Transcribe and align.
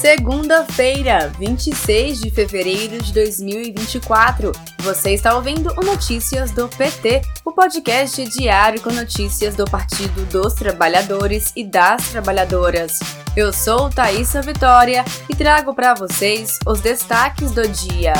Segunda-feira, 0.00 1.30
26 1.38 2.20
de 2.20 2.30
fevereiro 2.30 3.02
de 3.02 3.12
2024. 3.12 4.50
Você 4.80 5.10
está 5.10 5.34
ouvindo 5.36 5.74
o 5.76 5.84
Notícias 5.84 6.52
do 6.52 6.66
PT, 6.68 7.20
o 7.44 7.52
podcast 7.52 8.24
diário 8.30 8.80
com 8.80 8.90
notícias 8.90 9.54
do 9.54 9.66
Partido 9.66 10.24
dos 10.30 10.54
Trabalhadores 10.54 11.52
e 11.54 11.62
das 11.62 12.08
Trabalhadoras. 12.08 12.98
Eu 13.36 13.52
sou 13.52 13.90
Thaisa 13.90 14.40
Vitória 14.40 15.04
e 15.28 15.36
trago 15.36 15.74
para 15.74 15.92
vocês 15.92 16.58
os 16.66 16.80
destaques 16.80 17.52
do 17.52 17.68
dia. 17.68 18.14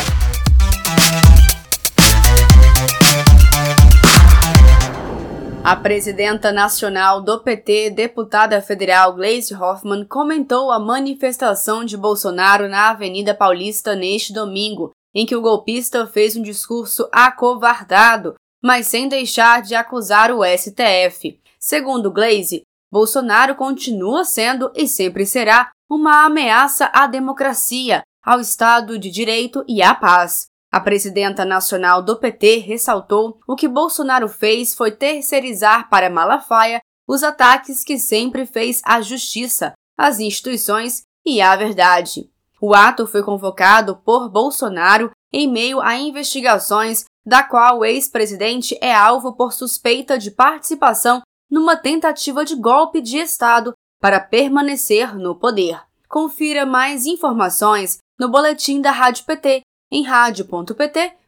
A 5.71 5.77
presidenta 5.77 6.51
nacional 6.51 7.23
do 7.23 7.39
PT, 7.45 7.91
deputada 7.91 8.61
federal 8.61 9.15
Gleisi 9.15 9.55
Hoffmann, 9.55 10.05
comentou 10.05 10.73
a 10.73 10.81
manifestação 10.81 11.85
de 11.85 11.97
Bolsonaro 11.97 12.69
na 12.69 12.91
Avenida 12.91 13.33
Paulista 13.33 13.95
neste 13.95 14.33
domingo, 14.33 14.91
em 15.15 15.25
que 15.25 15.37
o 15.37 15.41
golpista 15.41 16.09
fez 16.09 16.35
um 16.35 16.43
discurso 16.43 17.09
acovardado, 17.13 18.35
mas 18.61 18.89
sem 18.89 19.09
deixar 19.09 19.63
de 19.63 19.77
acusar 19.77 20.33
o 20.33 20.43
STF. 20.45 21.41
Segundo 21.61 22.11
Gleisi, 22.11 22.63
Bolsonaro 22.91 23.55
continua 23.55 24.25
sendo 24.25 24.73
e 24.75 24.89
sempre 24.89 25.25
será 25.25 25.71
uma 25.89 26.25
ameaça 26.25 26.91
à 26.93 27.07
democracia, 27.07 28.03
ao 28.25 28.41
Estado 28.41 28.99
de 28.99 29.09
Direito 29.09 29.65
e 29.69 29.81
à 29.81 29.95
paz. 29.95 30.47
A 30.73 30.79
presidenta 30.81 31.45
nacional 31.45 32.01
do 32.01 32.17
PT 32.17 32.59
ressaltou 32.59 33.41
o 33.47 33.57
que 33.57 33.67
Bolsonaro 33.67 34.29
fez 34.29 34.73
foi 34.73 34.93
terceirizar 34.93 35.91
para 35.91 36.09
Malafaia 36.09 36.81
os 37.09 37.25
ataques 37.25 37.83
que 37.83 37.99
sempre 37.99 38.47
fez 38.47 38.81
à 38.85 39.01
justiça, 39.01 39.73
às 39.99 40.21
instituições 40.21 41.03
e 41.27 41.41
à 41.41 41.57
verdade. 41.57 42.31
O 42.61 42.73
ato 42.73 43.05
foi 43.05 43.23
convocado 43.23 43.97
por 43.97 44.29
Bolsonaro 44.29 45.11
em 45.33 45.51
meio 45.51 45.81
a 45.81 45.97
investigações 45.97 47.05
da 47.27 47.43
qual 47.43 47.81
o 47.81 47.85
ex-presidente 47.85 48.79
é 48.81 48.95
alvo 48.95 49.33
por 49.33 49.53
suspeita 49.53 50.17
de 50.17 50.31
participação 50.31 51.21
numa 51.51 51.77
tentativa 51.77 52.45
de 52.45 52.55
golpe 52.55 53.01
de 53.01 53.19
Estado 53.19 53.73
para 54.01 54.21
permanecer 54.21 55.17
no 55.17 55.35
poder. 55.35 55.81
Confira 56.09 56.65
mais 56.65 57.07
informações 57.07 57.99
no 58.19 58.29
boletim 58.29 58.81
da 58.81 58.93
Rádio 58.93 59.25
PT 59.25 59.63
em 59.91 60.05
radio.pt.org.br. 60.05 61.21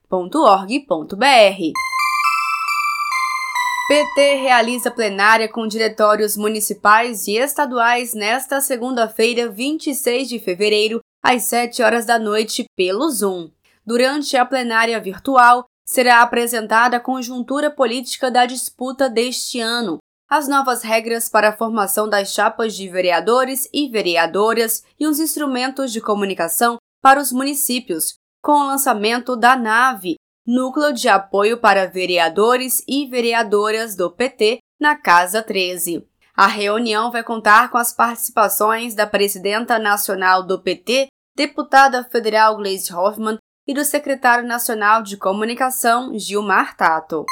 PT 3.88 4.34
realiza 4.36 4.90
plenária 4.90 5.48
com 5.48 5.66
diretórios 5.66 6.36
municipais 6.36 7.26
e 7.26 7.36
estaduais 7.36 8.14
nesta 8.14 8.60
segunda-feira, 8.60 9.50
26 9.50 10.28
de 10.28 10.38
fevereiro, 10.38 11.00
às 11.22 11.42
7 11.42 11.82
horas 11.82 12.06
da 12.06 12.18
noite, 12.18 12.64
pelo 12.76 13.10
Zoom. 13.10 13.50
Durante 13.84 14.36
a 14.36 14.46
plenária 14.46 15.00
virtual, 15.00 15.66
será 15.84 16.22
apresentada 16.22 16.96
a 16.96 17.00
conjuntura 17.00 17.68
política 17.70 18.30
da 18.30 18.46
disputa 18.46 19.10
deste 19.10 19.60
ano, 19.60 19.98
as 20.30 20.46
novas 20.46 20.82
regras 20.82 21.28
para 21.28 21.48
a 21.48 21.56
formação 21.56 22.08
das 22.08 22.32
chapas 22.32 22.74
de 22.76 22.88
vereadores 22.88 23.68
e 23.74 23.88
vereadoras 23.88 24.84
e 24.98 25.06
os 25.06 25.18
instrumentos 25.18 25.92
de 25.92 26.00
comunicação 26.00 26.78
para 27.02 27.20
os 27.20 27.32
municípios, 27.32 28.14
com 28.42 28.52
o 28.52 28.66
lançamento 28.66 29.36
da 29.36 29.56
NAVE, 29.56 30.16
Núcleo 30.44 30.92
de 30.92 31.08
Apoio 31.08 31.58
para 31.58 31.86
Vereadores 31.86 32.82
e 32.88 33.06
Vereadoras 33.06 33.94
do 33.94 34.10
PT, 34.10 34.58
na 34.80 34.96
Casa 34.96 35.40
13. 35.40 36.04
A 36.34 36.48
reunião 36.48 37.12
vai 37.12 37.22
contar 37.22 37.70
com 37.70 37.78
as 37.78 37.92
participações 37.92 38.96
da 38.96 39.06
presidenta 39.06 39.78
nacional 39.78 40.42
do 40.42 40.60
PT, 40.60 41.06
deputada 41.36 42.02
federal 42.02 42.56
Gleisi 42.56 42.92
Hoffmann, 42.92 43.38
e 43.64 43.72
do 43.72 43.84
secretário 43.84 44.44
nacional 44.44 45.04
de 45.04 45.16
comunicação, 45.16 46.18
Gilmar 46.18 46.76
Tato. 46.76 47.24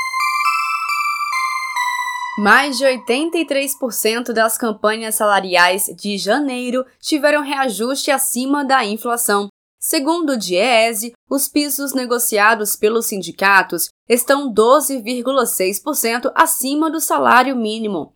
Mais 2.38 2.78
de 2.78 2.84
83% 2.84 4.32
das 4.32 4.56
campanhas 4.56 5.16
salariais 5.16 5.86
de 5.86 6.16
janeiro 6.16 6.86
tiveram 7.00 7.42
reajuste 7.42 8.12
acima 8.12 8.64
da 8.64 8.84
inflação, 8.84 9.48
Segundo 9.82 10.34
o 10.34 10.36
DIEESE, 10.36 11.14
os 11.28 11.48
pisos 11.48 11.94
negociados 11.94 12.76
pelos 12.76 13.06
sindicatos 13.06 13.88
estão 14.06 14.52
12,6% 14.52 16.30
acima 16.34 16.90
do 16.90 17.00
salário 17.00 17.56
mínimo. 17.56 18.14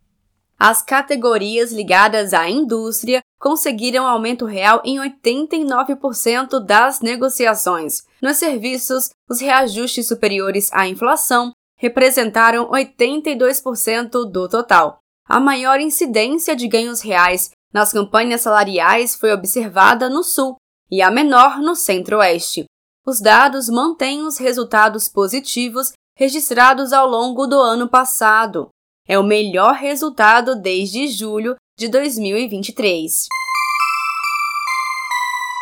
As 0.59 0.83
categorias 0.83 1.73
ligadas 1.73 2.35
à 2.35 2.49
indústria 2.51 3.23
conseguiram 3.41 4.07
aumento 4.07 4.45
real 4.45 4.83
em 4.85 4.99
89% 4.99 6.61
das 6.61 7.01
negociações. 7.01 8.03
Nos 8.21 8.37
serviços, 8.37 9.11
os 9.29 9.41
reajustes 9.41 10.07
superiores 10.07 10.71
à 10.71 10.87
inflação 10.87 11.51
representaram 11.79 12.71
82% 12.71 14.31
do 14.31 14.49
total. 14.51 14.99
A 15.27 15.41
maior 15.41 15.81
incidência 15.81 16.55
de 16.55 16.69
ganhos 16.69 17.01
reais 17.01 17.51
nas 17.73 17.91
campanhas 17.91 18.43
salariais 18.43 19.15
foi 19.15 19.33
observada 19.33 20.09
no 20.09 20.23
Sul, 20.23 20.57
e 20.94 21.03
a 21.03 21.10
menor 21.10 21.59
no 21.59 21.75
Centro-Oeste. 21.75 22.66
Os 23.05 23.21
dados 23.21 23.69
mantêm 23.69 24.22
os 24.22 24.38
resultados 24.38 25.09
positivos 25.09 25.93
registrados 26.16 26.93
ao 26.93 27.09
longo 27.09 27.49
do 27.49 27.59
ano 27.59 27.88
passado. 27.88 28.69
É 29.04 29.19
o 29.19 29.25
melhor 29.25 29.75
resultado 29.75 30.54
desde 30.54 31.09
julho 31.09 31.56
de 31.77 31.88
2023. 31.88 33.27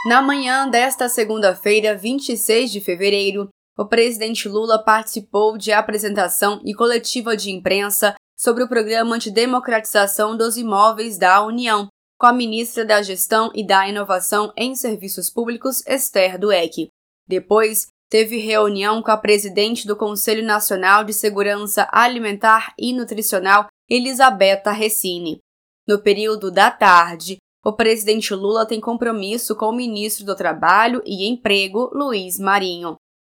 Na 0.07 0.21
manhã 0.21 0.69
desta 0.69 1.09
segunda-feira, 1.09 1.97
26 1.97 2.71
de 2.71 2.83
fevereiro, 2.83 3.49
o 3.79 3.87
presidente 3.87 4.51
Lula 4.51 4.85
participou 4.85 5.57
de 5.57 5.73
apresentação 5.73 6.61
e 6.63 6.75
coletiva 6.75 7.35
de 7.35 7.51
imprensa 7.51 8.15
sobre 8.39 8.65
o 8.65 8.69
programa 8.69 9.19
de 9.19 9.31
democratização 9.31 10.37
dos 10.37 10.59
imóveis 10.59 11.17
da 11.17 11.43
União, 11.43 11.89
com 12.23 12.27
a 12.27 12.33
ministra 12.33 12.85
da 12.85 13.03
Gestão 13.03 13.51
e 13.53 13.67
da 13.67 13.89
Inovação 13.89 14.53
em 14.57 14.77
Serviços 14.77 15.29
Públicos, 15.29 15.85
Esther 15.85 16.39
Dueck. 16.39 16.87
Depois, 17.27 17.89
teve 18.09 18.37
reunião 18.37 19.03
com 19.03 19.11
a 19.11 19.17
presidente 19.17 19.89
do 19.89 19.97
Conselho 19.97 20.47
Nacional 20.47 21.03
de 21.03 21.13
Segurança 21.13 21.89
Alimentar 21.91 22.75
e 22.79 22.93
Nutricional, 22.93 23.67
Elisabetta 23.91 24.71
Recine. 24.71 25.41
No 25.85 26.01
período 26.01 26.49
da 26.49 26.71
tarde, 26.71 27.39
o 27.67 27.73
presidente 27.73 28.33
Lula 28.33 28.65
tem 28.65 28.81
compromisso 28.81 29.57
com 29.57 29.71
o 29.71 29.75
ministro 29.75 30.25
do 30.25 30.37
Trabalho 30.37 31.03
e 31.05 31.29
Emprego, 31.29 31.91
Luiz 31.93 32.39
Marinho. 32.39 32.95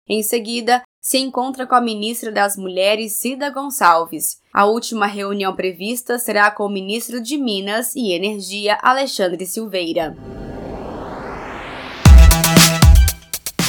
Em 0.07 0.22
seguida, 0.22 0.84
se 1.05 1.19
encontra 1.19 1.67
com 1.67 1.75
a 1.75 1.81
ministra 1.81 2.31
das 2.31 2.57
Mulheres, 2.57 3.13
Cida 3.13 3.51
Gonçalves. 3.51 4.39
A 4.51 4.66
última 4.66 5.05
reunião 5.05 5.55
prevista 5.55 6.17
será 6.17 6.49
com 6.49 6.66
o 6.66 6.69
ministro 6.69 7.21
de 7.21 7.38
Minas 7.38 7.95
e 7.95 8.11
Energia, 8.11 8.79
Alexandre 8.81 9.45
Silveira. 9.45 10.17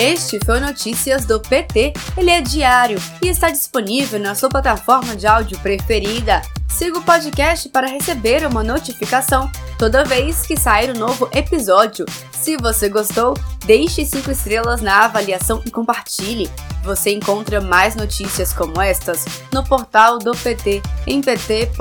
Este 0.00 0.42
foi 0.47 0.60
Notícias 0.60 1.26
do 1.26 1.38
PT. 1.38 1.92
Ele 2.16 2.30
é 2.30 2.41
diário 2.41 2.98
e 3.20 3.28
está 3.28 3.50
disponível 3.50 4.18
na 4.18 4.34
sua 4.34 4.48
plataforma 4.48 5.14
de 5.14 5.26
áudio 5.26 5.58
preferida. 5.58 6.41
Siga 6.70 6.98
o 6.98 7.04
podcast 7.04 7.68
para 7.68 7.86
receber 7.86 8.47
uma 8.47 8.64
notificação 8.64 9.50
toda 9.78 10.06
vez 10.06 10.47
que 10.47 10.58
sair 10.58 10.91
um 10.91 10.98
novo 10.98 11.28
episódio. 11.34 12.06
Se 12.32 12.56
você 12.56 12.88
gostou, 12.88 13.34
deixe 13.66 14.06
5 14.06 14.30
estrelas 14.30 14.80
na 14.80 15.04
avaliação 15.04 15.62
e 15.66 15.70
compartilhe. 15.70 16.48
Você 16.86 17.10
encontra 17.10 17.60
mais 17.60 17.97
notícias 17.97 18.52
como 18.52 18.80
estas 18.80 19.24
no 19.52 19.64
portal 19.64 20.20
do 20.20 20.30
PT 20.30 20.80
em 21.04 21.20
pt.org.br. 21.20 21.72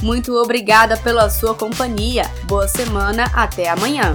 Muito 0.00 0.32
obrigada 0.36 0.96
pela 0.96 1.28
sua 1.28 1.52
companhia. 1.52 2.30
Boa 2.44 2.68
semana, 2.68 3.24
até 3.34 3.68
amanhã. 3.70 4.14